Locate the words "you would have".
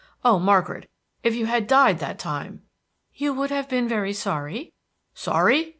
3.13-3.69